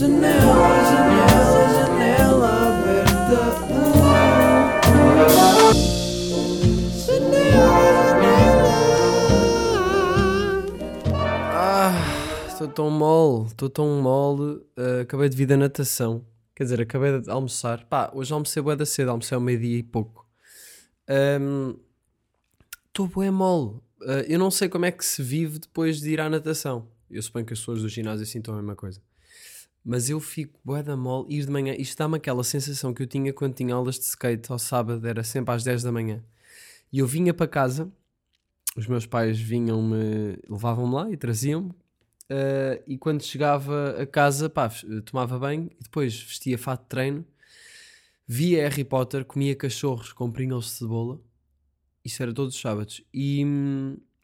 [0.00, 0.32] Janela,
[0.90, 3.40] janela, janela aberta.
[11.52, 11.92] Ah,
[12.48, 14.62] estou tão mole, estou tão mole.
[14.74, 16.24] Uh, acabei de vir da natação.
[16.56, 17.84] Quer dizer, acabei de almoçar.
[17.84, 20.26] Pá, hoje almocei bué da cedo, almocei ao meio-dia e pouco.
[22.88, 23.82] Estou um, mole.
[24.00, 26.88] Uh, eu não sei como é que se vive depois de ir à natação.
[27.10, 28.98] Eu suponho que as pessoas do ginásio sintam a mesma coisa.
[29.84, 31.74] Mas eu fico bué da mole, ir de manhã.
[31.78, 35.24] Isto dá-me aquela sensação que eu tinha quando tinha aulas de skate ao sábado, era
[35.24, 36.22] sempre às 10 da manhã.
[36.92, 37.90] E eu vinha para casa,
[38.76, 41.70] os meus pais vinham-me, levavam-me lá e traziam-me.
[41.70, 44.70] Uh, e quando chegava a casa, pá,
[45.04, 47.24] tomava banho e depois vestia fato de treino,
[48.26, 51.20] via Harry Potter, comia cachorros com pringles de cebola.
[52.04, 53.02] Isso era todos os sábados.
[53.12, 53.44] E,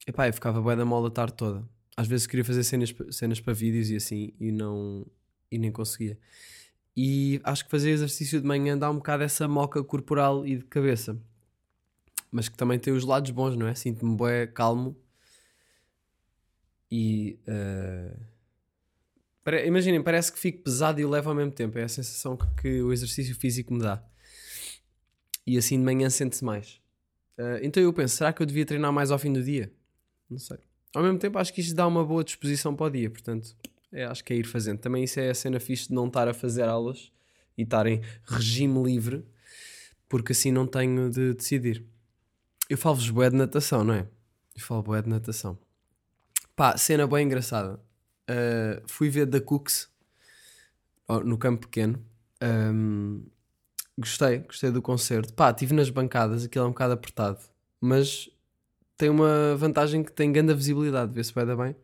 [0.07, 1.69] epá, eu ficava bué da mola a tarde toda.
[1.97, 5.05] Às vezes queria fazer cenas, cenas para vídeos e assim, e não
[5.51, 6.19] e nem conseguia.
[6.97, 10.65] E acho que fazer exercício de manhã dá um bocado essa moca corporal e de
[10.65, 11.21] cabeça.
[12.31, 13.75] Mas que também tem os lados bons, não é?
[13.75, 14.97] Sinto-me bué calmo
[16.91, 18.27] e uh,
[19.67, 21.79] imaginem, parece que fico pesado e leve ao mesmo tempo.
[21.79, 24.03] É a sensação que, que o exercício físico me dá.
[25.47, 26.81] E assim de manhã sente-se mais.
[27.39, 29.73] Uh, então eu penso, será que eu devia treinar mais ao fim do dia?
[30.29, 30.59] Não sei.
[30.95, 33.55] Ao mesmo tempo, acho que isto dá uma boa disposição para o dia, portanto,
[33.93, 34.79] é, acho que é ir fazendo.
[34.79, 37.13] Também isso é a cena fixe de não estar a fazer aulas
[37.57, 39.25] e estar em regime livre,
[40.09, 41.85] porque assim não tenho de decidir.
[42.69, 44.07] Eu falo-vos boé de natação, não é?
[44.55, 45.59] Eu falo boé de natação.
[46.55, 47.81] Pá, cena bem engraçada.
[48.29, 49.89] Uh, fui ver The Cooks
[51.25, 52.05] no campo pequeno.
[52.43, 53.25] Um,
[53.99, 55.33] gostei, gostei do concerto.
[55.33, 57.39] Pá, estive nas bancadas, aquilo é um bocado apertado,
[57.81, 58.29] mas
[58.97, 61.77] tem uma vantagem que tem grande visibilidade, vê se vai dar bem.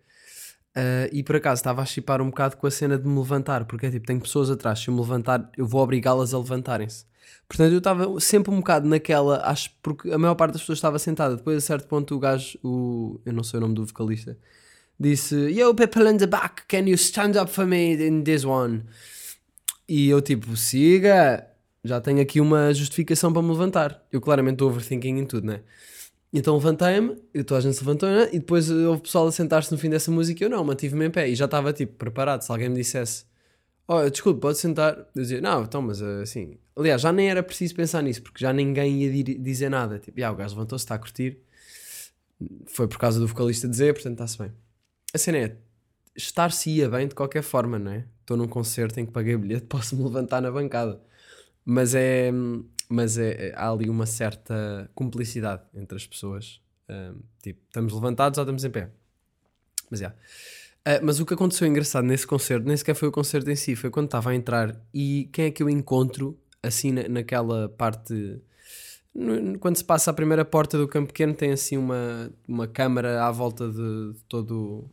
[0.75, 3.67] Uh, e por acaso estava a chipar um bocado com a cena de me levantar,
[3.67, 7.05] porque é tipo, tenho pessoas atrás, se eu me levantar, eu vou obrigá-las a levantarem-se.
[7.47, 10.99] Portanto, eu estava sempre um bocado naquela, acho porque a maior parte das pessoas estava
[10.99, 11.37] sentada.
[11.37, 14.39] Depois, a certo ponto, o gajo, o, eu não sei o nome do vocalista,
[14.99, 18.85] disse: Yo, people in the back, can you stand up for me in this one?
[19.87, 21.47] E eu, tipo, siga,
[21.85, 24.03] já tenho aqui uma justificação para me levantar.
[24.11, 25.61] Eu claramente estou overthinking em tudo, né?
[26.33, 28.29] Então levantei-me, e toda a gente se levantou, né?
[28.33, 31.11] E depois houve pessoal a sentar-se no fim dessa música e eu não, mantive-me em
[31.11, 32.41] pé e já estava tipo preparado.
[32.41, 33.27] Se alguém me dissesse,
[33.87, 37.75] oh, desculpe, pode sentar, eu dizia, não, então, mas assim, aliás, já nem era preciso
[37.75, 39.99] pensar nisso porque já ninguém ia dizer nada.
[39.99, 41.39] Tipo, ah, o gajo levantou-se, está a curtir,
[42.67, 44.53] foi por causa do vocalista dizer, portanto está-se bem.
[45.15, 45.57] A cena é,
[46.17, 48.07] estar-se ia bem de qualquer forma, não é?
[48.21, 50.99] Estou num concerto em que paguei bilhete, posso-me levantar na bancada.
[51.65, 52.33] Mas é
[52.93, 56.61] mas é, é, há ali uma certa cumplicidade entre as pessoas.
[56.89, 58.91] Um, tipo, estamos levantados ou estamos em pé.
[59.91, 60.11] Mas já.
[60.11, 63.75] Uh, mas o que aconteceu engraçado nesse concerto, nem sequer foi o concerto em si,
[63.75, 68.43] foi quando estava a entrar e quem é que eu encontro assim na, naquela parte.
[69.15, 73.25] No, quando se passa a primeira porta do campo pequeno, tem assim uma, uma câmara
[73.25, 74.91] à volta de, de todo,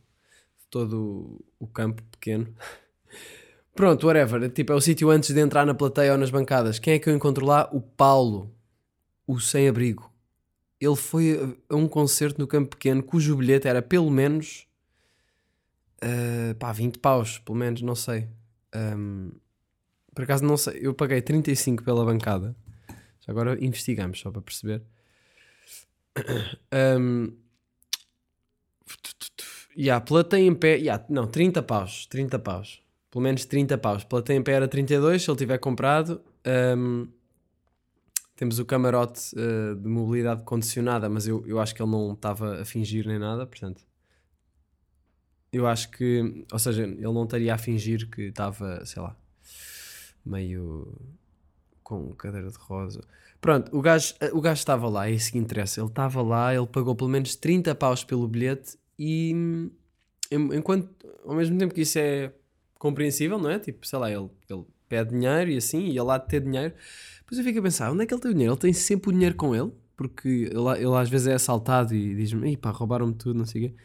[0.60, 2.48] de todo o campo pequeno.
[3.80, 4.50] Pronto, whatever.
[4.50, 6.80] Tipo, é o sítio antes de entrar na plateia ou nas bancadas.
[6.80, 7.70] Quem é que eu encontro lá?
[7.72, 8.54] O Paulo,
[9.26, 10.12] o sem-abrigo.
[10.82, 14.68] Ele foi a um concerto no Campo Pequeno cujo bilhete era pelo menos.
[16.04, 18.28] Uh, pá, 20 paus, pelo menos, não sei.
[18.76, 19.32] Um,
[20.14, 20.80] por acaso, não sei.
[20.82, 22.54] Eu paguei 35 pela bancada.
[23.26, 24.84] Agora investigamos, só para perceber.
[27.00, 27.32] Um,
[29.78, 30.76] yeah, plateia em pé.
[30.76, 32.06] Yeah, não, 30 paus.
[32.08, 34.04] 30 paus pelo menos 30 paus.
[34.04, 36.22] Plateia em pé era 32, se ele tiver comprado.
[36.78, 37.08] Um,
[38.36, 42.62] temos o camarote uh, de mobilidade condicionada, mas eu, eu acho que ele não estava
[42.62, 43.84] a fingir nem nada, portanto.
[45.52, 49.16] Eu acho que, ou seja, ele não estaria a fingir que estava, sei lá,
[50.24, 50.96] meio
[51.84, 53.02] com cadeira de rosa.
[53.42, 55.82] Pronto, o gajo, eh, o gajo estava lá, é isso que interessa.
[55.82, 59.34] Ele estava lá, ele pagou pelo menos 30 paus pelo bilhete e
[60.32, 60.90] enquanto,
[61.26, 62.32] ao mesmo tempo que isso é
[62.80, 63.60] compreensível, não é?
[63.60, 66.74] Tipo, sei lá, ele, ele pede dinheiro e assim, e ele lá de ter dinheiro.
[67.20, 68.54] Depois eu fico a pensar, onde é que ele tem o dinheiro?
[68.54, 72.16] Ele tem sempre o dinheiro com ele, porque ele, ele às vezes é assaltado e
[72.16, 73.76] diz-me, pá, roubaram-me tudo, não sei o quê.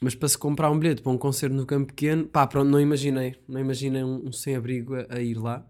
[0.00, 2.80] Mas para se comprar um bilhete para um concerto no campo pequeno, pá, pronto, não
[2.80, 5.66] imaginei, não imaginei um, um sem-abrigo a, a, ir lá,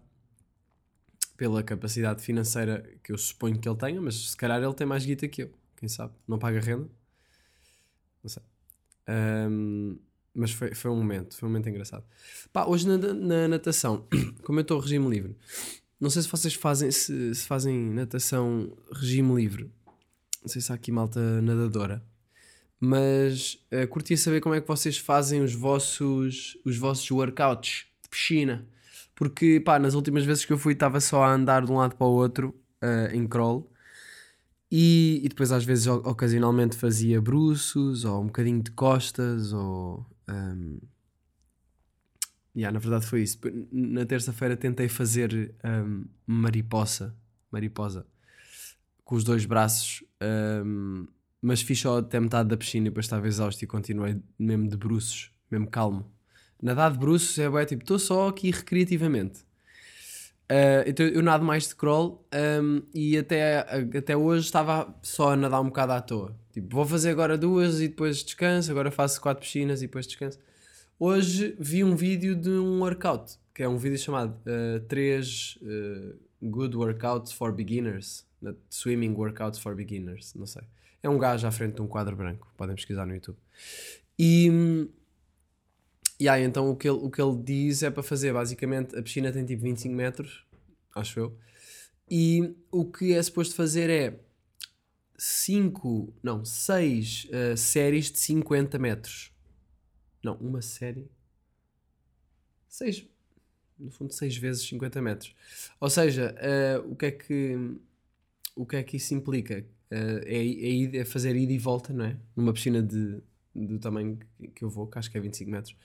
[1.37, 5.05] pela capacidade financeira que eu suponho que ele tenha, mas se calhar ele tem mais
[5.05, 6.89] guita que eu, quem sabe, não paga renda,
[8.23, 8.43] não sei.
[9.07, 9.97] Um,
[10.35, 12.03] mas foi, foi um momento, foi um momento engraçado.
[12.51, 14.05] Pá, hoje na, na natação,
[14.43, 15.35] como eu estou regime livre,
[15.99, 19.71] não sei se vocês fazem, se, se, fazem natação regime livre.
[20.41, 22.03] Não sei se há aqui malta nadadora.
[22.79, 27.85] Mas uh, curtia saber como é que vocês fazem os vossos, os vossos workouts.
[28.09, 28.67] piscina.
[29.15, 31.95] Porque, pá, nas últimas vezes que eu fui estava só a andar de um lado
[31.95, 32.53] para o outro
[32.83, 33.71] uh, em crawl.
[34.69, 40.05] E, e, depois às vezes ocasionalmente fazia bruços ou um bocadinho de costas ou...
[40.29, 40.79] Um...
[42.55, 43.37] Yeah, na verdade foi isso.
[43.71, 47.13] Na terça-feira tentei fazer um, mariposa,
[47.51, 48.07] mariposa
[49.05, 50.03] com os dois braços,
[50.65, 51.05] um,
[51.41, 54.75] mas fiz só até metade da piscina e depois estava exausto e continuei mesmo de
[54.75, 56.11] bruços, mesmo calmo.
[56.61, 59.45] Nadar de bruços é tipo, estou só aqui recreativamente.
[60.45, 62.23] Uh, então eu nado mais de crawl
[62.61, 63.59] um, e até,
[63.97, 66.35] até hoje estava só a nadar um bocado à toa.
[66.53, 70.39] Tipo, vou fazer agora duas e depois descanso, agora faço quatro piscinas e depois descanso.
[70.99, 74.39] Hoje vi um vídeo de um workout, que é um vídeo chamado
[74.87, 78.25] 3 uh, uh, Good Workouts for Beginners.
[78.69, 80.61] Swimming Workouts for Beginners, não sei.
[81.01, 83.37] É um gajo à frente de um quadro branco, podem pesquisar no YouTube.
[84.17, 84.87] E,
[86.19, 89.01] e aí, então o que, ele, o que ele diz é para fazer, basicamente, a
[89.01, 90.45] piscina tem tipo 25 metros,
[90.95, 91.37] acho eu,
[92.09, 94.19] e o que é suposto fazer é
[95.17, 99.31] 5, não, 6 uh, séries de 50 metros.
[100.23, 101.09] Não, uma série.
[102.67, 103.07] 6,
[103.79, 105.35] no fundo, 6 vezes 50 metros.
[105.79, 107.77] Ou seja, uh, o que é que
[108.55, 109.65] o que é que isso implica?
[109.91, 112.17] Uh, é, é, é, fazer ida e volta, não é?
[112.35, 113.21] Numa piscina de,
[113.55, 114.19] do tamanho
[114.53, 115.75] que eu vou, que acho que é 25 metros,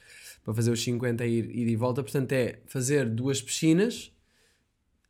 [0.45, 2.03] para fazer os 50 é ir, ida e volta.
[2.03, 4.13] Portanto, é fazer duas piscinas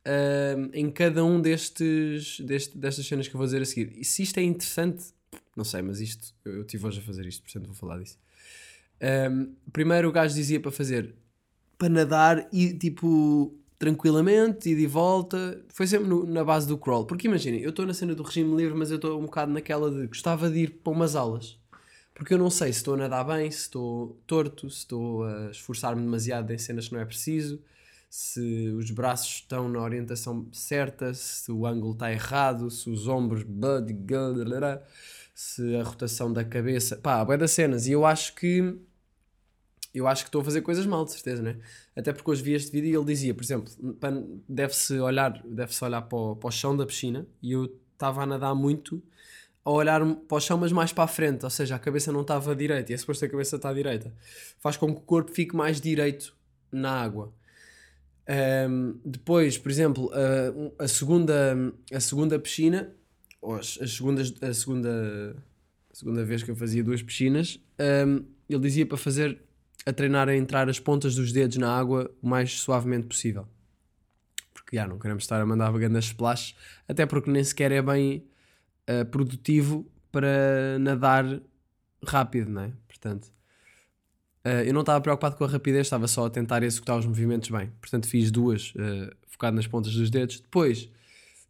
[0.05, 3.93] uh, em cada um destes, deste, destas cenas que eu vou dizer a seguir.
[3.97, 5.05] E se isto é interessante,
[5.55, 8.17] não sei, mas isto, eu, eu tive hoje a fazer isto, portanto vou falar disso.
[9.31, 11.15] Um, primeiro o gajo dizia para fazer
[11.75, 15.59] para nadar e tipo tranquilamente, e volta.
[15.69, 17.03] Foi sempre no, na base do crawl.
[17.03, 19.89] Porque imaginem, eu estou na cena do regime livre, mas eu estou um bocado naquela
[19.89, 21.57] de gostava de ir para umas aulas.
[22.13, 25.51] Porque eu não sei se estou a nadar bem, se estou torto, se estou a
[25.51, 27.61] esforçar-me demasiado em cenas que não é preciso,
[28.09, 33.45] se os braços estão na orientação certa, se o ângulo está errado, se os ombros,
[35.33, 36.97] se a rotação da cabeça.
[36.97, 37.87] Pá, é das cenas.
[37.87, 38.77] E eu acho que
[39.93, 41.57] eu acho que estou a fazer coisas mal, de certeza, né?
[41.95, 43.71] Até porque hoje vi este vídeo e ele dizia, por exemplo,
[44.47, 48.25] deve-se olhar, deve-se olhar para o, para o chão da piscina e eu estava a
[48.25, 49.03] nadar muito
[49.63, 52.21] a olhar para o chão, mas mais para a frente, ou seja, a cabeça não
[52.21, 54.13] estava direita e é suposto a cabeça está direita.
[54.59, 56.35] Faz com que o corpo fique mais direito
[56.71, 57.33] na água.
[58.69, 61.55] Um, depois, por exemplo, a, a, segunda,
[61.93, 62.91] a segunda piscina,
[63.41, 65.35] ou as, as segundas, a segunda,
[65.91, 67.59] a segunda vez que eu fazia duas piscinas,
[68.07, 69.39] um, ele dizia para fazer
[69.85, 73.47] a treinar a entrar as pontas dos dedos na água o mais suavemente possível.
[74.53, 76.55] Porque já não queremos estar a mandar grandes splashes,
[76.87, 78.23] até porque nem sequer é bem
[78.91, 81.41] uh, produtivo para nadar
[82.05, 82.71] rápido, não é?
[82.87, 83.25] Portanto,
[84.45, 87.49] uh, eu não estava preocupado com a rapidez, estava só a tentar executar os movimentos
[87.49, 87.71] bem.
[87.79, 90.39] Portanto, fiz duas, uh, focado nas pontas dos dedos.
[90.39, 90.89] Depois,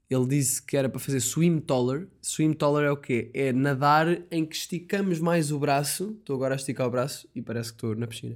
[0.09, 2.07] ele disse que era para fazer swim taller.
[2.21, 3.31] Swim taller é o quê?
[3.33, 6.17] É nadar em que esticamos mais o braço.
[6.19, 8.35] Estou agora a esticar o braço e parece que estou na piscina.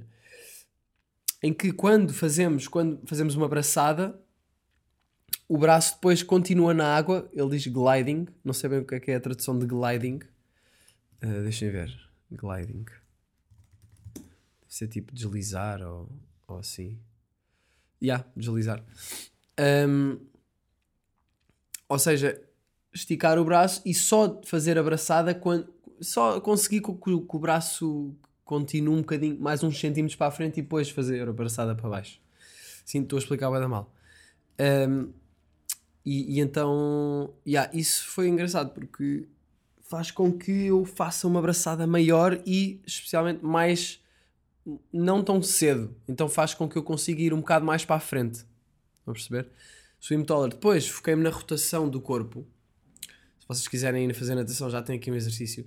[1.42, 4.18] Em que quando fazemos, quando fazemos uma braçada,
[5.48, 7.28] o braço depois continua na água.
[7.32, 8.26] Ele diz gliding.
[8.44, 10.20] Não sei bem o que é, que é a tradução de gliding.
[11.22, 11.94] Uh, deixem ver.
[12.30, 12.84] Gliding.
[14.14, 14.24] Deve
[14.68, 16.08] ser tipo deslizar ou,
[16.48, 16.98] ou assim.
[18.02, 18.84] Ya, yeah, deslizar.
[19.58, 20.18] Um,
[21.88, 22.42] ou seja,
[22.92, 25.74] esticar o braço e só fazer a braçada quando.
[25.98, 30.58] Só conseguir que, que, o braço continue um bocadinho, mais uns centímetros para a frente
[30.58, 32.20] e depois fazer a braçada para baixo.
[32.84, 33.90] Sim, estou a explicar bem mal.
[34.60, 35.10] Um,
[36.06, 39.26] e, e, então, yeah, isso foi engraçado porque
[39.80, 44.00] faz com que eu faça uma abraçada maior e especialmente mais
[44.92, 45.94] não tão cedo.
[46.08, 48.44] Então faz com que eu consiga ir um bocado mais para a frente.
[49.04, 49.48] Vão perceber?
[49.98, 50.50] swim taller.
[50.50, 52.46] Depois foquei-me na rotação do corpo.
[53.40, 55.66] Se vocês quiserem ir fazer natação, já tem aqui um exercício.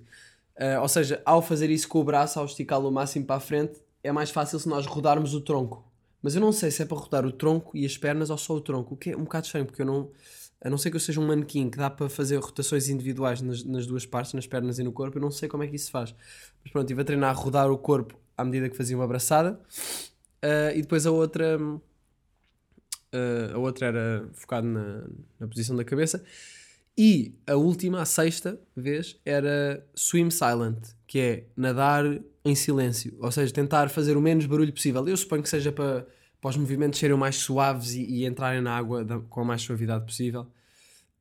[0.56, 3.40] Uh, ou seja, ao fazer isso com o braço, ao esticá-lo o máximo para a
[3.40, 5.89] frente, é mais fácil se nós rodarmos o tronco.
[6.22, 8.54] Mas eu não sei se é para rodar o tronco e as pernas ou só
[8.54, 10.10] o tronco, o que é um bocado estranho, porque eu não.
[10.62, 13.64] A não ser que eu seja um manequim que dá para fazer rotações individuais nas,
[13.64, 15.86] nas duas partes, nas pernas e no corpo, eu não sei como é que isso
[15.86, 16.14] se faz.
[16.62, 19.58] Mas pronto, estive a treinar a rodar o corpo à medida que fazia uma abraçada.
[20.44, 21.58] Uh, e depois a outra
[23.14, 25.06] uh, a outra era focada na,
[25.38, 26.22] na posição da cabeça.
[26.96, 32.04] E a última, a sexta vez, era swim silent, que é nadar
[32.44, 35.06] em silêncio, ou seja, tentar fazer o menos barulho possível.
[35.06, 36.06] Eu suponho que seja para,
[36.40, 39.62] para os movimentos serem mais suaves e, e entrarem na água da, com a mais
[39.62, 40.46] suavidade possível.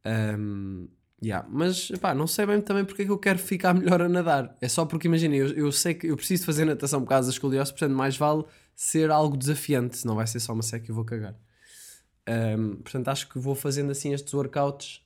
[0.06, 0.88] Um,
[1.22, 4.56] Yeah, mas não sei bem também porque é que eu quero ficar melhor a nadar.
[4.62, 7.34] É só porque, imagina, eu, eu sei que eu preciso fazer natação por causa da
[7.34, 10.96] escoliose, portanto, mais vale ser algo desafiante, senão vai ser só uma seca e eu
[10.96, 11.36] vou cagar.
[12.58, 15.02] Um, portanto, acho que vou fazendo assim estes workouts,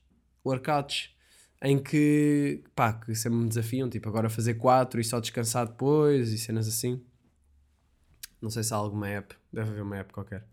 [0.46, 1.13] workouts
[1.64, 6.34] em que, pá, que sempre me desafiam, tipo agora fazer 4 e só descansar depois
[6.34, 7.02] e cenas assim.
[8.42, 10.46] Não sei se há alguma app, deve haver uma app qualquer.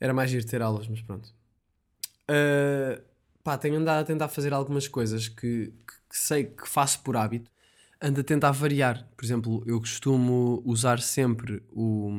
[0.00, 1.28] Era mais ir ter aulas, mas pronto.
[2.30, 3.02] Uh,
[3.44, 7.14] pá, tenho andado a tentar fazer algumas coisas que, que, que, sei que faço por
[7.14, 7.50] hábito.
[8.00, 9.06] Ando a tentar variar.
[9.14, 12.10] Por exemplo, eu costumo usar sempre o,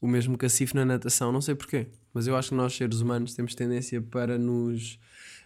[0.00, 3.34] o mesmo cacifo na natação, não sei porquê, mas eu acho que nós, seres humanos,
[3.34, 4.98] temos tendência para nos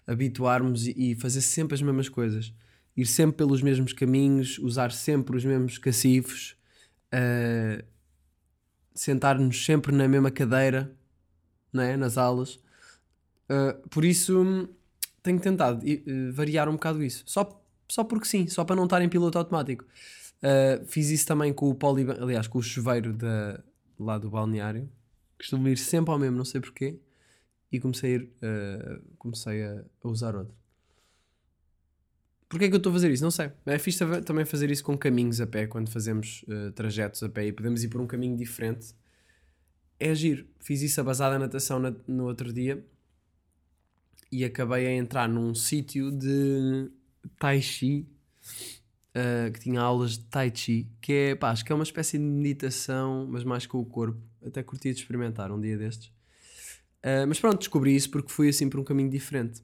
[0.07, 2.53] habituarmos e, fazer sempre as mesmas coisas.
[2.97, 6.57] Ir sempre pelos mesmos caminhos, usar sempre os mesmos cacifos,
[7.13, 7.85] uh,
[8.95, 10.95] sentar-nos sempre na mesma cadeira,
[11.73, 12.55] né, nas aulas.
[13.51, 14.69] Uh, por isso
[15.23, 17.25] tenho tentado uh, variar um bocado isso.
[17.27, 19.85] Só, só porque sim, só para não estar em piloto automático.
[20.43, 23.61] Uh, fiz isso também com o poli, aliás, com o chuveiro da,
[23.99, 24.89] lá do balneário.
[25.39, 27.01] Costumo ir sempre ao mesmo, não sei porquê.
[27.75, 28.31] E comecei a, ir,
[29.19, 30.55] comecei a, usar outro.
[32.49, 33.25] Porquê é que eu estou a fazer isso?
[33.25, 33.51] Não sei.
[33.67, 37.53] É fixe também fazer isso com caminhos a pé, quando fazemos trajetos a pé e
[37.53, 38.95] podemos ir por um caminho diferente.
[39.99, 40.47] É agir.
[40.61, 42.85] Fiz isso a basada na natação na, no outro dia
[44.31, 46.91] e acabei a entrar num sítio de
[47.39, 48.07] Tai Chi
[49.15, 52.19] uh, que tinha aulas de Tai Chi, que é, pá, acho que é uma espécie
[52.19, 54.21] de meditação, mas mais com o corpo.
[54.45, 56.13] Até curti de experimentar um dia destes.
[57.05, 59.63] Uh, mas pronto, descobri isso porque fui assim por um caminho diferente.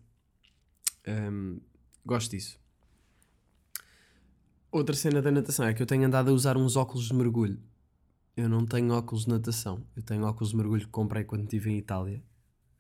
[1.09, 1.59] Um,
[2.05, 2.61] gosto disso.
[4.71, 7.59] Outra cena da natação é que eu tenho andado a usar uns óculos de mergulho.
[8.37, 9.83] Eu não tenho óculos de natação.
[9.97, 12.23] Eu tenho óculos de mergulho que comprei quando estive em Itália.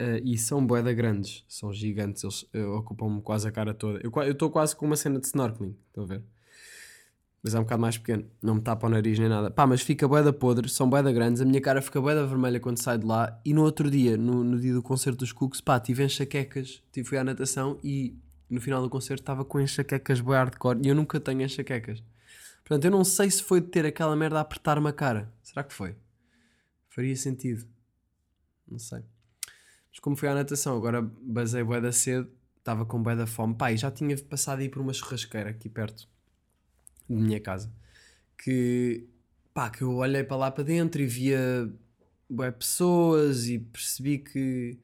[0.00, 4.00] Uh, e são boeda grandes, são gigantes, eles uh, ocupam-me quase a cara toda.
[4.02, 6.23] Eu estou quase com uma cena de snorkeling, estão a ver?
[7.42, 9.50] Mas é um bocado mais pequeno, não me tapa o nariz nem nada.
[9.50, 12.76] Pá, mas fica boeda podre, são boeda grandes, a minha cara fica boeda vermelha quando
[12.76, 13.40] sai de lá.
[13.44, 17.09] E no outro dia, no, no dia do concerto dos Cooks, pá, tive enxaquecas, tive,
[17.09, 18.14] fui à natação e
[18.49, 22.02] no final do concerto estava com enxaquecas boé hardcore e eu nunca tenho enxaquecas.
[22.62, 25.32] Portanto, eu não sei se foi de ter aquela merda a apertar-me a cara.
[25.42, 25.97] Será que foi?
[26.90, 27.66] Faria sentido.
[28.68, 29.00] Não sei.
[29.90, 33.54] Mas como fui à natação, agora basei bué da cedo, estava com bué da fome.
[33.54, 36.06] Pai, já tinha passado aí por uma churrasqueira aqui perto
[37.17, 37.73] de minha casa.
[38.38, 39.07] Que,
[39.55, 41.73] pá, que eu olhei para lá para dentro e via
[42.29, 44.79] bué pessoas e percebi que,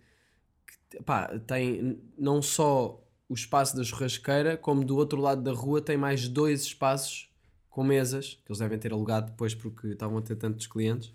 [0.90, 5.80] que pá, tem não só o espaço da churrasqueira, como do outro lado da rua
[5.80, 7.30] tem mais dois espaços
[7.70, 11.12] com mesas, que eles devem ter alugado depois porque estavam a ter tantos clientes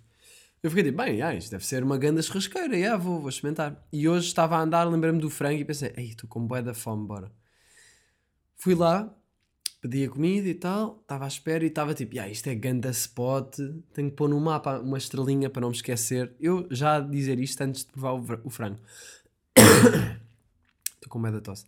[0.64, 3.84] eu fiquei tipo, bem, ah, isto deve ser uma grande churrasqueira, yeah, vou, vou experimentar.
[3.92, 6.74] E hoje estava a andar, lembrei-me do frango e pensei, ei, estou com bué da
[6.74, 7.32] fome, bora.
[8.58, 9.12] Fui lá,
[9.82, 12.90] pedi a comida e tal, estava à espera e estava tipo, ah, isto é ganda
[12.92, 13.58] spot,
[13.94, 16.32] tenho que pôr no mapa uma estrelinha para não me esquecer.
[16.40, 18.80] Eu já dizer isto antes de provar o, frango.
[20.94, 21.66] Estou com medo da tosse.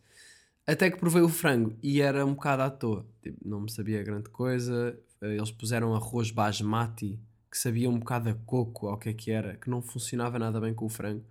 [0.65, 3.05] Até que provei o frango e era um bocado à toa.
[3.21, 4.97] Tipo, não me sabia grande coisa.
[5.19, 9.31] Eles puseram arroz basmati que sabia um bocado a coco ou o que é que
[9.31, 11.23] era, que não funcionava nada bem com o frango.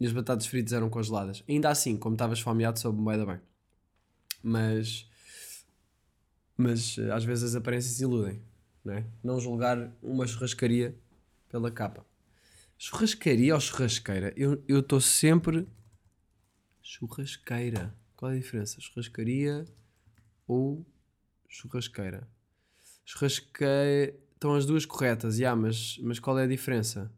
[0.00, 1.42] E as batatas fritas eram congeladas.
[1.48, 3.40] Ainda assim, como estavas esfomeado, soube bem bem.
[4.42, 5.07] Mas.
[6.58, 8.42] Mas eh, às vezes as aparências iludem,
[8.84, 9.06] não é?
[9.22, 10.98] Não julgar uma churrascaria
[11.48, 12.04] pela capa.
[12.76, 14.34] Churrascaria ou churrasqueira?
[14.36, 15.68] Eu estou sempre.
[16.82, 17.94] Churrasqueira.
[18.16, 18.80] Qual é a diferença?
[18.80, 19.64] Churrascaria
[20.48, 20.84] ou
[21.48, 22.28] churrasqueira?
[23.04, 24.18] Churrasqueira.
[24.34, 27.12] Estão as duas corretas, yeah, mas, mas qual é a diferença?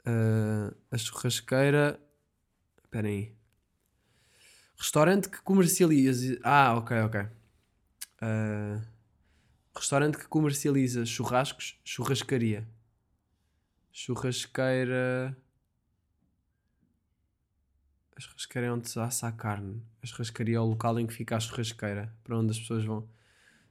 [0.00, 2.00] Uh, a churrasqueira.
[2.84, 3.34] Espera aí.
[4.82, 6.40] Restaurante que comercializa.
[6.42, 7.20] Ah, ok, ok.
[8.20, 8.82] Uh,
[9.72, 12.68] restaurante que comercializa churrascos, churrascaria.
[13.92, 15.36] Churrasqueira.
[18.16, 19.80] A churrasqueira é onde se assa a carne.
[20.02, 23.08] A churrascaria é o local em que fica a churrasqueira, para onde as pessoas vão.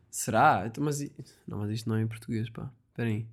[0.09, 0.63] Será?
[0.65, 1.01] Então, mas,
[1.45, 2.71] não, mas isto não é em português, pá.
[2.87, 3.27] Espera aí.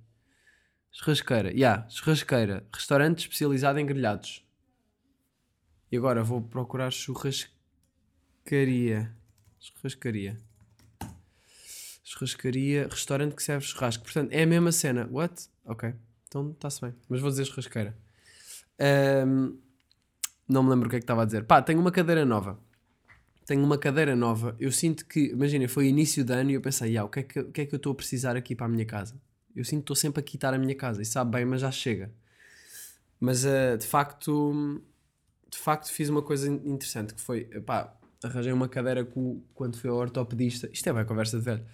[0.91, 1.49] Churrasqueira.
[1.51, 2.67] Ya, yeah, churrasqueira.
[2.73, 4.45] Restaurante especializado em grelhados.
[5.89, 6.91] E agora vou procurar
[8.49, 9.11] churrascaria.
[9.59, 10.37] Churrascaria.
[12.03, 12.87] Churrascaria.
[12.89, 14.03] Restaurante que serve churrasco.
[14.03, 15.07] Portanto, é a mesma cena.
[15.11, 15.49] What?
[15.65, 15.93] Ok.
[16.27, 16.93] Então está-se bem.
[17.07, 17.95] Mas vou dizer churrasqueira.
[19.27, 19.57] Um,
[20.47, 21.43] não me lembro o que é que estava a dizer.
[21.43, 22.59] Pá, tenho uma cadeira nova
[23.45, 26.95] tenho uma cadeira nova, eu sinto que, imagina, foi início de ano e eu pensei,
[26.95, 28.67] ah, o, que é que, o que é que eu estou a precisar aqui para
[28.67, 29.19] a minha casa?
[29.55, 31.71] Eu sinto que estou sempre a quitar a minha casa e sabe bem, mas já
[31.71, 32.11] chega.
[33.19, 34.79] Mas uh, de facto,
[35.49, 37.91] de facto fiz uma coisa interessante que foi, pá,
[38.23, 40.69] arranjei uma cadeira com, quando fui ao ortopedista.
[40.71, 41.65] Isto é bem conversa de velho.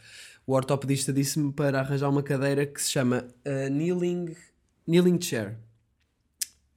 [0.45, 4.35] O ortopedista disse-me para arranjar uma cadeira que se chama uh, kneeling,
[4.87, 5.57] kneeling chair.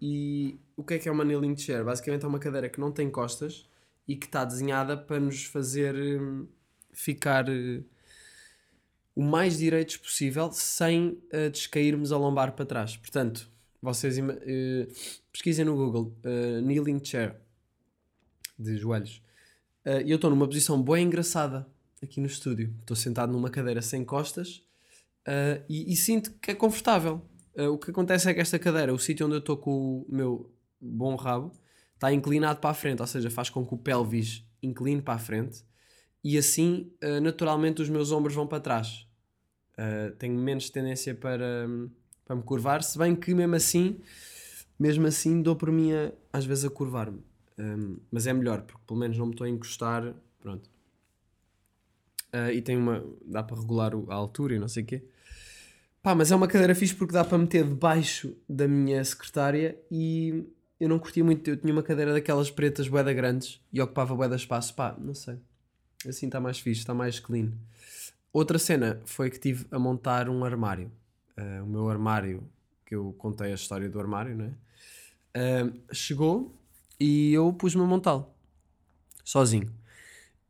[0.00, 1.84] E o que é que é uma kneeling chair?
[1.84, 3.68] Basicamente é uma cadeira que não tem costas
[4.06, 6.48] e que está desenhada para nos fazer um,
[6.92, 7.84] ficar uh,
[9.14, 12.96] o mais direitos possível sem uh, descairmos a lombar para trás.
[12.96, 13.50] Portanto,
[13.82, 14.16] vocês
[15.30, 16.12] pesquisem no Google
[16.64, 17.37] kneeling chair
[18.58, 19.22] de joelhos.
[19.87, 21.66] E eu estou numa posição boa engraçada
[22.02, 22.75] aqui no estúdio.
[22.80, 24.62] Estou sentado numa cadeira sem costas
[25.68, 27.23] e, e, sinto que é confortável.
[27.56, 30.50] o que acontece é que esta cadeira, o sítio onde eu estou com o meu
[30.80, 31.52] bom rabo,
[31.94, 35.18] está inclinado para a frente, ou seja, faz com que o pelvis incline para a
[35.18, 35.64] frente
[36.23, 36.92] e assim
[37.23, 39.08] naturalmente os meus ombros vão para trás.
[39.78, 41.68] Uh, tenho menos tendência para,
[42.25, 44.00] para me curvar, se bem que mesmo assim,
[44.76, 47.23] mesmo assim dou por mim a, às vezes a curvar-me.
[47.59, 50.15] Um, mas é melhor, porque pelo menos não me estou a encostar.
[50.41, 50.71] Pronto.
[52.33, 53.05] Uh, e tem uma.
[53.25, 55.05] dá para regular a altura e não sei o quê.
[56.03, 60.45] Pá, mas é uma cadeira fixe porque dá para meter debaixo da minha secretária e
[60.79, 61.49] eu não curtia muito.
[61.49, 64.75] Eu tinha uma cadeira daquelas pretas boeda grandes e ocupava boeda espaço.
[64.75, 65.38] Pá, não sei.
[66.07, 67.53] Assim está mais fixe, está mais clean.
[68.33, 70.93] Outra cena foi que tive a montar um armário.
[71.37, 72.49] Uh, o meu armário,
[72.87, 74.55] que eu contei a história do armário, né?
[75.37, 76.58] Uh, chegou
[77.00, 78.28] e eu pus-me a montá-lo.
[79.25, 79.73] Sozinho.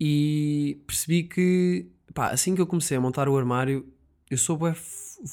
[0.00, 3.86] E percebi que, pá, assim que eu comecei a montar o armário,
[4.30, 4.74] eu sou bué.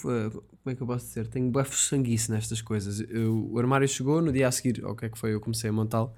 [0.01, 1.27] Como é que eu posso dizer?
[1.27, 2.99] Tenho bué sanguice nestas coisas.
[3.09, 5.33] Eu, o armário chegou, no dia a seguir, o que é que foi?
[5.33, 6.11] Eu comecei a montá-lo.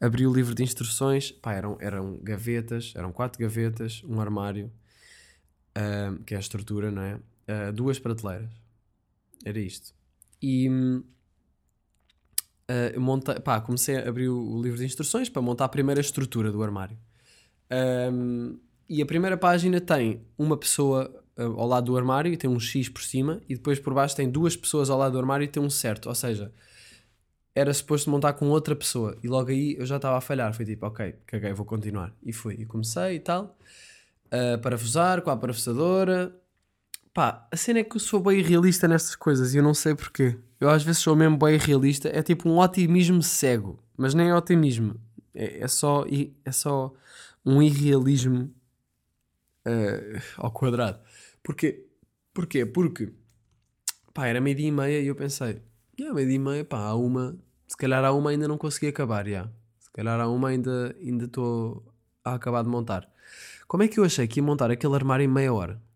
[0.00, 4.70] Abri o livro de instruções, pá, eram, eram gavetas, eram quatro gavetas, um armário
[5.76, 7.14] uh, que é a estrutura, não é?
[7.16, 8.50] Uh, duas prateleiras.
[9.44, 9.92] Era isto.
[10.40, 10.68] E
[12.96, 16.00] uh, montei, pá, comecei a abrir o, o, livro de instruções para montar a primeira
[16.00, 16.96] estrutura do armário.
[18.12, 18.58] Um,
[18.88, 22.88] e a primeira página tem uma pessoa ao lado do armário e tem um X
[22.88, 25.62] por cima, e depois por baixo tem duas pessoas ao lado do armário e tem
[25.62, 26.08] um certo.
[26.08, 26.52] Ou seja,
[27.54, 30.52] era suposto montar com outra pessoa, e logo aí eu já estava a falhar.
[30.52, 32.14] Foi tipo, ok, caguei, vou continuar.
[32.22, 33.56] E fui, e comecei e tal
[34.30, 36.34] a parafusar com a parafusadora.
[37.12, 39.94] Pá, a cena é que eu sou bem realista nestas coisas e eu não sei
[39.94, 40.38] porquê.
[40.60, 44.34] Eu às vezes sou mesmo bem realista, é tipo um otimismo cego, mas nem é
[44.34, 44.94] otimismo,
[45.34, 46.04] é, é só,
[46.44, 46.92] é só
[47.44, 48.54] um irrealismo
[49.66, 51.00] uh, ao quadrado.
[51.42, 51.86] Porquê?
[52.32, 52.64] Porquê?
[52.64, 53.12] Porque
[54.14, 55.62] pá, era meio-dia e meia e eu pensei,
[55.98, 59.26] yeah, meio-dia e meia, pá, há uma, se calhar há uma ainda não consegui acabar,
[59.26, 59.50] já.
[59.80, 60.94] Se calhar há uma ainda
[61.24, 61.92] estou
[62.24, 63.10] a acabar de montar.
[63.66, 65.89] Como é que eu achei que ia montar aquele armário em meia hora?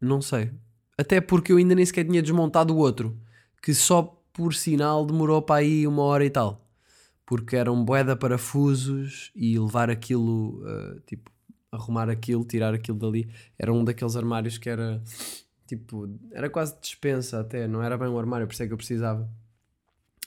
[0.00, 0.50] Não sei.
[0.96, 3.16] Até porque eu ainda nem sequer tinha desmontado o outro,
[3.62, 6.64] que só por sinal demorou para aí uma hora e tal.
[7.26, 11.30] Porque eram boeda parafusos e levar aquilo, uh, tipo,
[11.70, 13.28] arrumar aquilo, tirar aquilo dali.
[13.58, 15.02] Era um daqueles armários que era,
[15.66, 18.78] tipo, era quase dispensa até, não era bem um armário, por isso é que eu
[18.78, 19.28] precisava.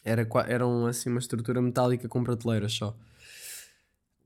[0.04, 2.90] Era, era um, assim uma estrutura metálica com prateleiras só.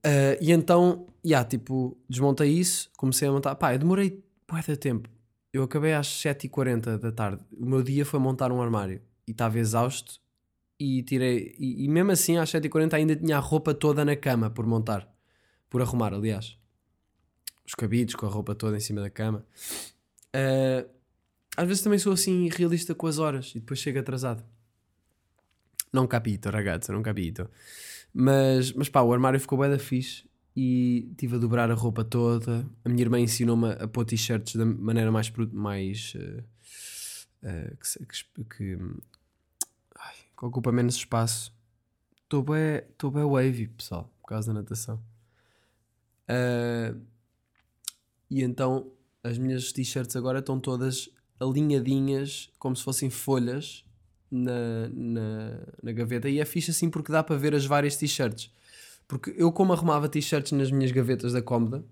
[0.06, 3.56] Uh, e então, yeah, tipo, desmontei isso, comecei a montar.
[3.56, 5.15] Pá, eu demorei muito tempo.
[5.56, 7.42] Eu acabei às 7h40 da tarde.
[7.58, 10.20] O meu dia foi montar um armário e estava exausto.
[10.78, 11.56] E tirei.
[11.58, 15.10] E, e mesmo assim, às 7h40 ainda tinha a roupa toda na cama por montar.
[15.70, 16.58] Por arrumar, aliás.
[17.66, 19.46] Os cabides com a roupa toda em cima da cama.
[20.36, 20.90] Uh,
[21.56, 24.44] às vezes também sou assim realista com as horas e depois chego atrasado.
[25.90, 27.50] Não capito, ragazzi, não capito.
[28.14, 32.04] Mas, mas pá, o armário ficou bem da fixe e tive a dobrar a roupa
[32.04, 32.66] toda.
[32.84, 35.32] A minha irmã ensinou-me a pôr t-shirts da maneira mais.
[35.52, 36.44] mais uh,
[37.44, 38.78] uh, que, que,
[40.00, 41.54] ai, ocupa menos espaço.
[42.24, 45.02] Estou bem, estou bem wavy, pessoal, por causa da natação.
[46.30, 47.00] Uh,
[48.32, 48.92] e então
[49.24, 53.84] as minhas t-shirts agora estão todas alinhadinhas como se fossem folhas
[54.32, 56.30] na, na, na gaveta.
[56.30, 58.52] E é fixe assim porque dá para ver as várias t-shirts.
[59.08, 61.84] Porque eu, como arrumava t-shirts nas minhas gavetas da cómoda,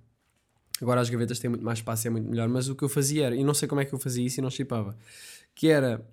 [0.81, 2.89] agora as gavetas têm muito mais espaço e é muito melhor, mas o que eu
[2.89, 4.97] fazia era, e não sei como é que eu fazia isso e não chipava,
[5.53, 6.05] que era,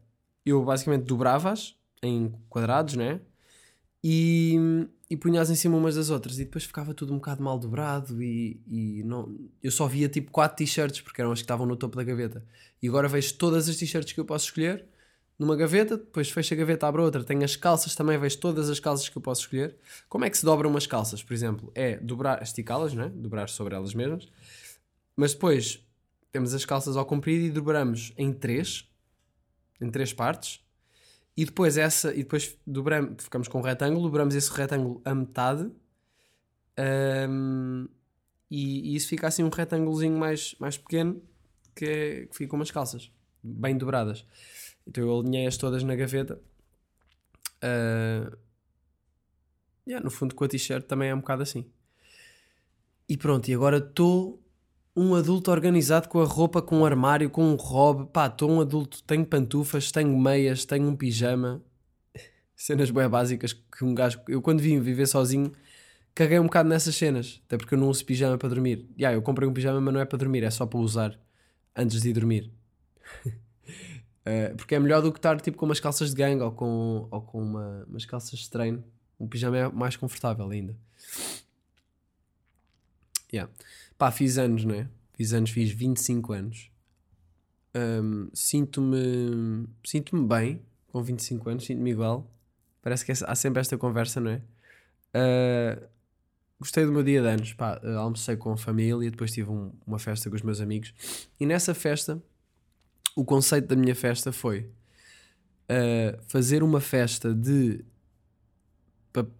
[0.45, 3.21] eu basicamente dobrava-as em quadrados, né?
[4.03, 4.57] E,
[5.11, 8.23] e punha-as em cima umas das outras e depois ficava tudo um bocado mal dobrado
[8.23, 11.77] e, e não, eu só via tipo quatro t-shirts porque eram as que estavam no
[11.77, 12.43] topo da gaveta
[12.83, 14.87] e agora vejo todas as t-shirts que eu posso escolher
[15.40, 18.79] numa gaveta, depois fecho a gaveta, abro outra, tenho as calças também, vejo todas as
[18.79, 19.74] calças que eu posso escolher.
[20.07, 21.72] Como é que se dobram umas calças, por exemplo?
[21.74, 23.09] É dobrar, esticá-las, não é?
[23.09, 24.29] Dobrar sobre elas mesmas.
[25.16, 25.83] Mas depois
[26.31, 28.87] temos as calças ao comprido e dobramos em três,
[29.81, 30.61] em três partes.
[31.35, 35.70] E depois essa, e depois dobramos, ficamos com um retângulo, dobramos esse retângulo a metade
[37.31, 37.88] um,
[38.50, 41.22] e, e, isso fica assim um retângulozinho mais, mais pequeno
[41.74, 43.11] que, é, que fica com umas calças
[43.42, 44.24] bem dobradas.
[44.87, 46.40] Então eu alinhei-as todas na gaveta.
[47.62, 48.37] Uh,
[49.87, 51.66] yeah, no fundo com a t-shirt também é um bocado assim.
[53.09, 54.42] E pronto, e agora estou
[54.96, 58.11] um adulto organizado com a roupa, com um armário, com um robe.
[58.12, 61.62] Pá, estou um adulto, tenho pantufas, tenho meias, tenho um pijama.
[62.55, 64.20] Cenas bem básicas que um gajo.
[64.29, 65.53] Eu quando vim viver sozinho
[66.14, 67.40] caguei um bocado nessas cenas.
[67.46, 68.87] Até porque eu não uso pijama para dormir.
[68.98, 71.18] Yeah, eu comprei um pijama, mas não é para dormir, é só para usar
[71.74, 72.50] antes de ir dormir.
[73.27, 77.09] Uh, porque é melhor do que estar tipo com umas calças de gangue ou com,
[77.11, 78.85] ou com uma, umas calças de treino.
[79.18, 80.77] Um pijama é mais confortável ainda.
[83.33, 83.53] Yeah.
[83.96, 84.88] Pá, fiz anos, né?
[85.12, 86.70] Fiz anos, fiz 25 anos.
[87.75, 92.29] Um, sinto-me sinto-me bem com 25 anos, sinto-me igual.
[92.83, 94.42] Parece que é, há sempre esta conversa, não é?
[95.14, 95.88] Uh,
[96.59, 97.53] gostei do meu dia de anos.
[97.53, 100.92] Pá, uh, almocei com a família, depois tive um, uma festa com os meus amigos.
[101.38, 102.20] E nessa festa,
[103.21, 107.85] o conceito da minha festa foi uh, fazer uma festa de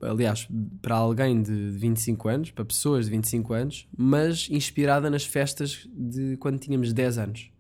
[0.03, 0.47] aliás,
[0.83, 6.37] para alguém de 25 anos, para pessoas de 25 anos, mas inspirada nas festas de
[6.39, 7.51] quando tínhamos 10 anos.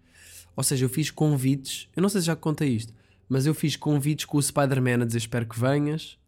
[0.57, 2.93] Ou seja, eu fiz convites, eu não sei se já contei isto,
[3.29, 6.19] mas eu fiz convites com o Spider-Man a dizer espero que venhas.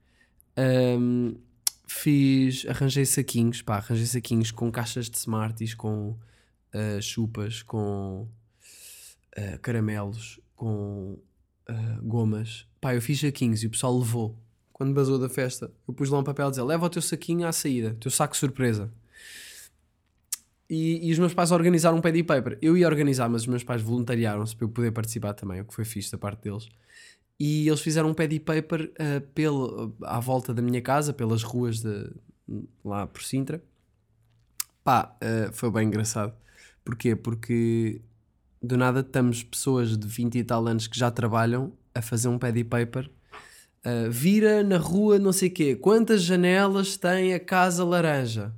[0.57, 1.35] Um,
[1.87, 8.29] fiz, arranjei saquinhos, pá, arranjei saquinhos com caixas de Smarties, com uh, chupas, com
[9.39, 11.19] uh, caramelos, com
[11.69, 12.67] uh, gomas.
[12.81, 14.43] Pá, eu fiz saquinhos e o pessoal levou
[14.83, 17.47] quando basou da festa, eu pus lá um papel a dizer: leva o teu saquinho
[17.47, 18.93] à saída, teu saco surpresa.
[20.69, 22.59] E, e os meus pais organizaram um paddy paper.
[22.61, 25.73] Eu ia organizar, mas os meus pais voluntariaram-se para eu poder participar também, o que
[25.73, 26.69] foi fixe da parte deles.
[27.39, 31.81] E eles fizeram um paddy paper uh, pelo, à volta da minha casa, pelas ruas
[31.81, 32.11] de,
[32.85, 33.63] lá por Sintra.
[34.83, 36.35] Pá, uh, foi bem engraçado.
[36.85, 37.15] Porquê?
[37.15, 38.01] Porque
[38.63, 42.39] do nada estamos pessoas de 20 e tal anos que já trabalham a fazer um
[42.39, 43.11] paddy paper
[43.85, 45.75] Uh, vira na rua não sei quê.
[45.75, 48.55] Quantas janelas tem a casa laranja?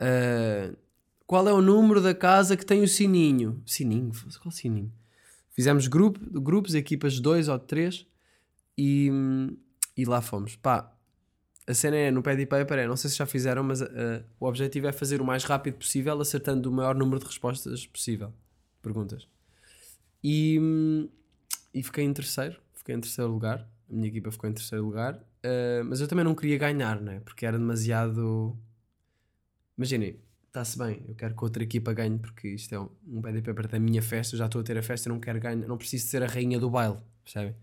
[0.00, 0.76] Uh,
[1.24, 3.62] qual é o número da casa que tem o sininho?
[3.64, 4.10] Sininho?
[4.42, 4.92] Qual sininho?
[5.52, 8.06] Fizemos grupo, grupos, equipas de dois ou de três
[8.76, 9.10] e,
[9.96, 10.56] e lá fomos.
[10.56, 10.92] Pá,
[11.64, 13.86] a cena é no pad e paper, é, não sei se já fizeram, mas uh,
[14.40, 18.32] o objetivo é fazer o mais rápido possível, acertando o maior número de respostas possível.
[18.82, 19.26] Perguntas.
[20.22, 21.08] E,
[21.72, 25.14] e fiquei em terceiro, fiquei em terceiro lugar a minha equipa ficou em terceiro lugar,
[25.14, 27.20] uh, mas eu também não queria ganhar, né?
[27.24, 28.56] porque era demasiado.
[29.76, 30.16] Imaginem,
[30.48, 33.76] está-se bem, eu quero que outra equipa ganhe, porque isto é um, um PDP para
[33.76, 36.08] a minha festa, eu já estou a ter a festa, não quero ganhar, não preciso
[36.08, 37.54] ser a rainha do baile, percebem?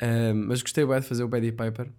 [0.00, 1.90] Uh, mas gostei bem de fazer o Paddy Paper.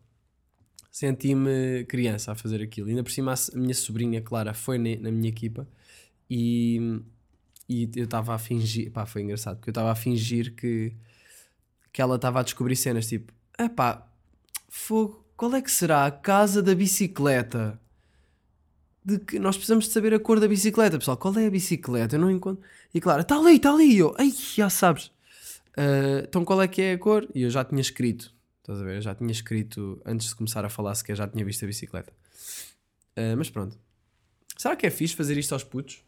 [0.92, 2.88] Senti-me criança a fazer aquilo.
[2.88, 5.68] Ainda por cima, a minha sobrinha Clara foi na minha equipa
[6.30, 7.02] e,
[7.68, 8.92] e eu estava a fingir.
[8.92, 10.94] Pá, foi engraçado, porque eu estava a fingir que
[11.94, 14.06] que ela estava a descobrir cenas tipo: epá,
[14.68, 17.80] fogo, qual é que será a casa da bicicleta?
[19.06, 21.18] De que nós precisamos de saber a cor da bicicleta, pessoal.
[21.18, 22.16] Qual é a bicicleta?
[22.16, 22.64] Eu não encontro.
[22.94, 23.98] E claro, está ali, está ali.
[23.98, 25.08] Eu, ai, já sabes.
[25.78, 27.28] Uh, então qual é que é a cor?
[27.36, 28.34] E eu já tinha escrito.
[28.60, 28.96] Estás a ver?
[28.96, 32.14] Eu já tinha escrito antes de começar a falar sequer, já tinha visto a bicicleta.
[33.18, 33.78] Uh, mas pronto.
[34.58, 36.02] Será que é fixe fazer isto aos putos?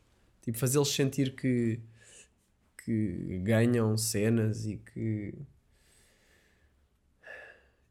[0.45, 1.81] Tipo, fazê-los sentir que,
[2.77, 5.33] que ganham cenas e que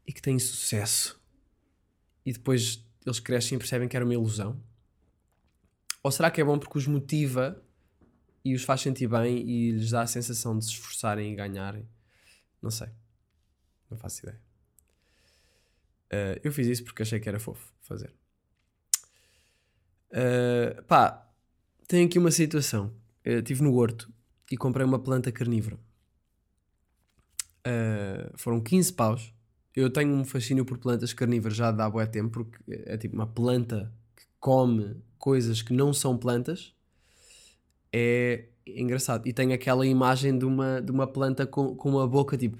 [0.07, 1.19] e que têm sucesso
[2.25, 4.59] e depois eles crescem e percebem que era uma ilusão?
[6.01, 7.61] Ou será que é bom porque os motiva
[8.43, 11.85] e os faz sentir bem e lhes dá a sensação de se esforçarem e ganharem?
[12.61, 12.87] Não sei.
[13.89, 14.41] Não faço ideia.
[16.05, 18.13] Uh, eu fiz isso porque achei que era fofo fazer.
[20.11, 21.24] Uh, pá,
[21.87, 22.93] tem aqui uma situação.
[23.23, 24.11] Eu estive no horto
[24.51, 25.79] e comprei uma planta carnívora.
[27.65, 29.35] Uh, foram 15 paus
[29.75, 33.27] eu tenho um fascínio por plantas carnívoras já há bué tempo, porque é tipo uma
[33.27, 36.73] planta que come coisas que não são plantas.
[37.91, 39.27] É engraçado.
[39.27, 42.57] E tem aquela imagem de uma, de uma planta com, com uma boca tipo.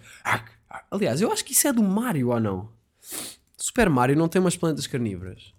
[0.91, 2.69] Aliás, eu acho que isso é do Mario ou não?
[3.57, 5.53] Super Mario não tem umas plantas carnívoras.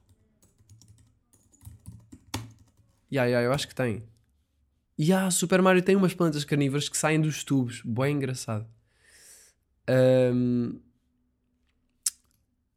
[2.34, 4.02] Ya, yeah, yeah, eu acho que tem.
[4.98, 7.82] E yeah, Super Mario tem umas plantas carnívoras que saem dos tubos.
[7.84, 8.66] Bem engraçado.
[9.88, 10.80] Um,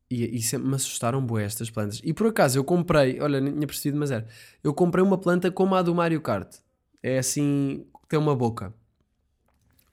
[0.09, 2.01] e, e sempre me assustaram bué estas plantas.
[2.03, 4.27] E por acaso eu comprei, olha, nem tinha percebido, mas era.
[4.63, 6.57] Eu comprei uma planta como a do Mario Kart.
[7.01, 8.73] É assim, tem uma boca.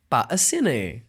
[0.09, 1.03] Pá, a cena é.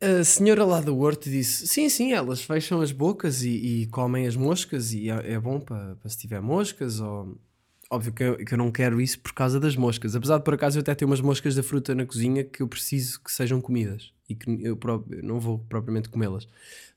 [0.00, 4.26] A senhora lá do horto disse: sim, sim, elas fecham as bocas e, e comem
[4.26, 7.00] as moscas, e é, é bom para se tiver moscas.
[7.00, 7.38] Ou...
[7.92, 10.14] Óbvio que eu, que eu não quero isso por causa das moscas.
[10.14, 12.68] Apesar de por acaso eu até ter umas moscas da fruta na cozinha que eu
[12.68, 14.78] preciso que sejam comidas e que eu,
[15.10, 16.46] eu não vou propriamente comê-las.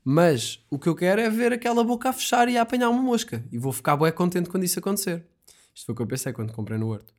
[0.05, 3.01] Mas o que eu quero é ver aquela boca a fechar e a apanhar uma
[3.01, 3.43] mosca.
[3.51, 5.25] E vou ficar bem contente quando isso acontecer.
[5.73, 7.11] Isto foi o que eu pensei quando comprei no horto.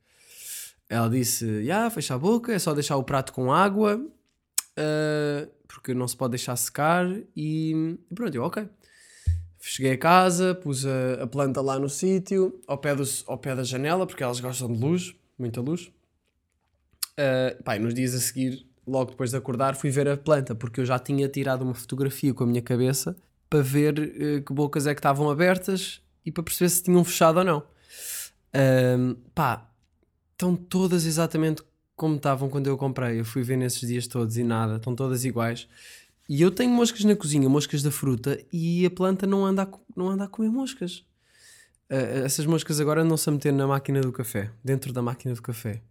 [0.87, 5.51] Ela disse: Ya, yeah, fecha a boca, é só deixar o prato com água, uh,
[5.67, 7.07] porque não se pode deixar secar.
[7.35, 8.69] E pronto, eu, ok.
[9.67, 13.63] Cheguei a casa, pus a, a planta lá no sítio, ao, pé ao pé da
[13.63, 15.91] janela, porque elas gostam de luz, muita luz.
[17.17, 20.81] Uh, pá, nos dias a seguir, logo depois de acordar, fui ver a planta, porque
[20.81, 23.17] eu já tinha tirado uma fotografia com a minha cabeça
[23.49, 27.39] para ver uh, que bocas é que estavam abertas e para perceber se tinham fechado
[27.39, 27.63] ou não.
[28.53, 29.67] Uh, pá,
[30.33, 31.63] estão todas exatamente
[31.95, 33.19] como estavam quando eu comprei.
[33.19, 35.67] Eu fui ver nesses dias todos e nada, estão todas iguais.
[36.27, 39.67] E eu tenho moscas na cozinha, moscas da fruta, e a planta não anda a,
[39.95, 41.05] não anda a comer moscas.
[41.89, 45.41] Uh, essas moscas agora andam-se a meter na máquina do café, dentro da máquina do
[45.41, 45.81] café.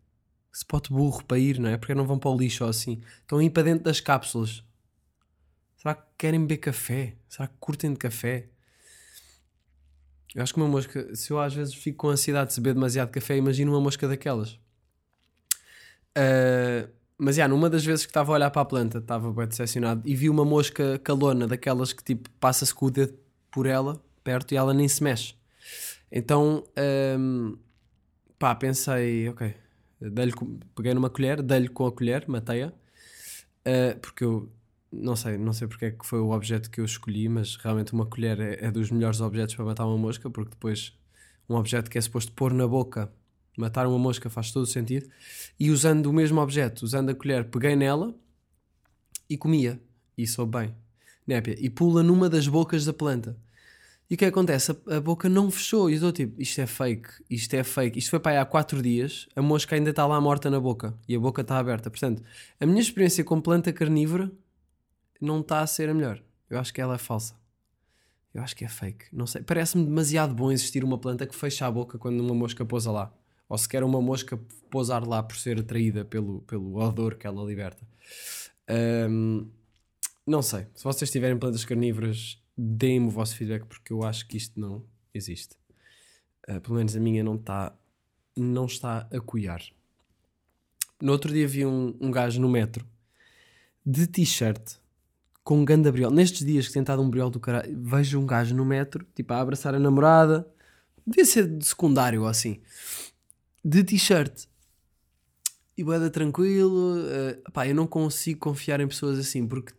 [0.52, 1.76] Spot burro para ir, não é?
[1.76, 3.00] Porque não vão para o lixo ou assim.
[3.20, 4.64] Estão a ir para dentro das cápsulas.
[5.76, 7.16] Será que querem beber café?
[7.28, 8.48] Será que curtem de café?
[10.34, 13.10] Eu acho que uma mosca, se eu às vezes fico com ansiedade de beber demasiado
[13.10, 14.52] café, imagino uma mosca daquelas.
[16.16, 19.46] Uh, mas, já, numa das vezes que estava a olhar para a planta, estava bem
[19.46, 23.14] decepcionado, e vi uma mosca calona, daquelas que tipo passa-se com o dedo
[23.50, 25.34] por ela, perto, e ela nem se mexe.
[26.10, 26.64] Então,
[27.18, 27.56] um,
[28.38, 29.54] pá, pensei, ok,
[30.74, 34.50] peguei numa colher, dei-lhe com a colher, matei-a, uh, porque eu
[34.92, 37.92] não sei, não sei porque é que foi o objeto que eu escolhi, mas realmente
[37.92, 40.96] uma colher é, é dos melhores objetos para matar uma mosca, porque depois
[41.48, 43.12] um objeto que é suposto pôr na boca
[43.56, 45.08] Matar uma mosca faz todo o sentido.
[45.58, 48.14] E usando o mesmo objeto, usando a colher, peguei nela
[49.30, 49.80] e comia.
[50.18, 50.74] E soube bem.
[51.26, 51.56] Népia.
[51.58, 53.36] E pula numa das bocas da planta.
[54.10, 54.72] E o que acontece?
[54.72, 55.88] A, a boca não fechou.
[55.88, 57.98] E eu estou tipo, isto é fake, isto é fake.
[57.98, 60.94] Isto foi para aí há 4 dias, a mosca ainda está lá morta na boca.
[61.08, 61.90] E a boca está aberta.
[61.90, 62.22] Portanto,
[62.60, 64.30] a minha experiência com planta carnívora
[65.20, 66.20] não está a ser a melhor.
[66.50, 67.34] Eu acho que ela é falsa.
[68.34, 69.06] Eu acho que é fake.
[69.12, 69.42] Não sei.
[69.42, 73.12] Parece-me demasiado bom existir uma planta que fecha a boca quando uma mosca pousa lá
[73.48, 74.38] ou sequer uma mosca
[74.70, 77.86] pousar lá por ser atraída pelo, pelo odor que ela liberta.
[79.08, 79.48] Um,
[80.26, 80.66] não sei.
[80.74, 84.84] Se vocês tiverem plantas carnívoras, deem-me o vosso feedback porque eu acho que isto não
[85.12, 85.56] existe.
[86.48, 87.74] Uh, pelo menos a minha não está
[88.36, 89.62] não está a coiar.
[91.00, 92.84] No outro dia vi um, um gajo no metro
[93.86, 94.76] de t-shirt
[95.44, 96.10] com um ganda briol.
[96.10, 99.32] Nestes dias que tem estado um briol do caralho, vejo um gajo no metro, tipo
[99.32, 100.48] a abraçar a namorada.
[101.06, 102.60] Devia ser de secundário ou assim
[103.64, 104.46] de t-shirt.
[105.76, 106.98] E boeda tranquilo.
[106.98, 109.72] Uh, pá, eu não consigo confiar em pessoas assim, porque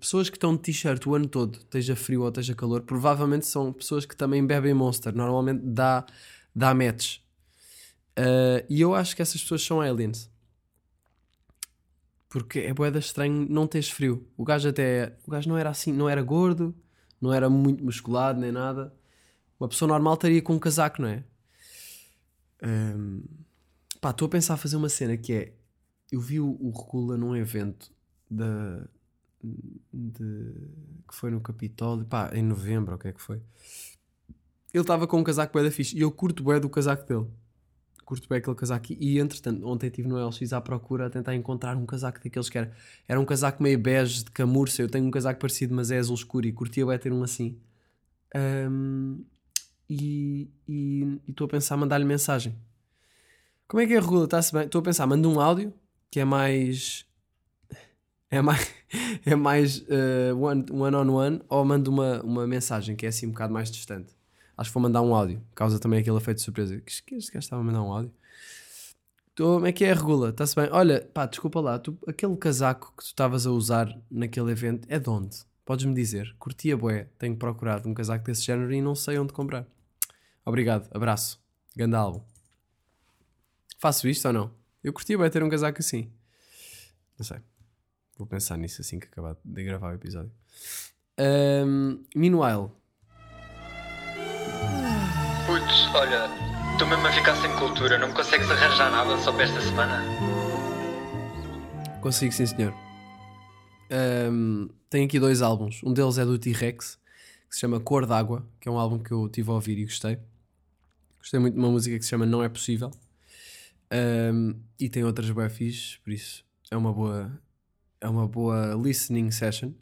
[0.00, 3.72] pessoas que estão de t-shirt o ano todo, esteja frio ou esteja calor, provavelmente são
[3.72, 5.14] pessoas que também bebem Monster.
[5.14, 6.06] Normalmente dá,
[6.54, 7.18] dá match.
[8.18, 10.30] Uh, e eu acho que essas pessoas são aliens.
[12.28, 14.26] Porque é boeda estranho não teres frio.
[14.38, 15.18] O gajo até.
[15.26, 16.74] O gajo não era assim, não era gordo,
[17.20, 18.94] não era muito musculado nem nada.
[19.60, 21.24] Uma pessoa normal estaria com um casaco, não é?
[22.62, 23.22] Um,
[24.00, 25.52] pá, estou a pensar a fazer uma cena que é.
[26.10, 27.90] Eu vi o, o num evento
[28.30, 28.86] da.
[29.92, 30.54] De,
[31.08, 33.42] que foi no Capitólio, pá, em novembro, o que é que foi?
[34.72, 37.28] Ele estava com um casaco bué da fixe e eu curto bué do casaco dele.
[38.04, 38.86] Curto bem aquele casaco.
[38.90, 42.58] E entretanto, ontem estive no LX à procura a tentar encontrar um casaco daqueles que
[42.58, 42.72] era.
[43.06, 44.82] Era um casaco meio bege de camurça.
[44.82, 47.58] Eu tenho um casaco parecido, mas é azul escuro e curtia bem ter um assim.
[48.34, 49.24] Um,
[49.94, 52.56] e estou a pensar mandar-lhe mensagem.
[53.68, 54.24] Como é que é, Regula?
[54.24, 54.64] Está-se bem?
[54.64, 55.72] Estou a pensar, mando um áudio
[56.10, 57.06] que é mais.
[58.30, 58.70] É mais,
[59.24, 63.26] é mais uh, one, one on one ou mando uma, uma mensagem que é assim
[63.26, 64.14] um bocado mais distante.
[64.56, 66.80] Acho que vou mandar um áudio, causa também aquele efeito de surpresa.
[66.80, 68.12] Que, que este gajo estava a mandar um áudio?
[69.34, 70.28] Tô, como é que é, Regula?
[70.28, 70.68] Está-se bem?
[70.70, 74.98] Olha, pá, desculpa lá, tu, aquele casaco que tu estavas a usar naquele evento é
[74.98, 75.38] de onde?
[75.64, 76.34] Podes-me dizer?
[76.38, 79.66] Curtia boé, tenho procurado um casaco desse género e não sei onde comprar.
[80.44, 81.40] Obrigado, abraço.
[81.76, 82.26] Gandalvo.
[83.78, 84.54] Faço isto ou não?
[84.82, 86.12] Eu curtia bem ter um casaco assim.
[87.18, 87.38] Não sei.
[88.16, 90.32] Vou pensar nisso assim que acabar de gravar o episódio.
[91.18, 92.70] Um, meanwhile.
[95.46, 96.26] Putz, olha,
[96.72, 97.98] estou mesmo a ficar sem cultura.
[97.98, 100.02] Não me consegues arranjar nada só para esta semana?
[102.00, 102.74] Consigo, sim, senhor.
[103.90, 105.80] Um, tenho aqui dois álbuns.
[105.84, 106.98] Um deles é do T-Rex,
[107.48, 109.84] que se chama Cor d'Água, que é um álbum que eu tive a ouvir e
[109.84, 110.18] gostei.
[111.22, 112.90] Gostei muito de uma música que se chama Não É Possível.
[114.34, 117.40] Um, e tem outras fixe, por isso é uma boa
[118.00, 119.72] é uma boa listening session.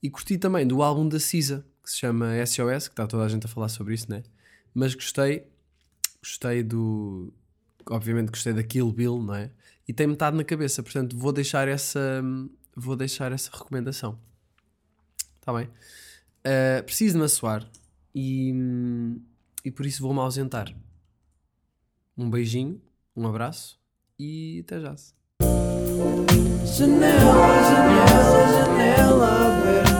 [0.00, 3.28] E curti também do álbum da Cisa, que se chama SOS, que está toda a
[3.28, 4.22] gente a falar sobre isso, né?
[4.72, 5.44] Mas gostei,
[6.22, 7.32] gostei do.
[7.90, 9.50] Obviamente gostei da Kill Bill, não é?
[9.88, 12.22] E tem metade na cabeça, portanto vou deixar essa.
[12.76, 14.16] Vou deixar essa recomendação.
[15.40, 15.66] Está bem?
[15.66, 17.68] Uh, preciso me assoar
[18.14, 18.52] e,
[19.64, 20.74] e por isso vou-me ausentar.
[22.16, 22.80] Um beijinho,
[23.16, 23.80] um abraço
[24.18, 24.94] e até já.
[24.96, 25.14] -se.
[26.76, 29.94] Janela, janela, janela aberta.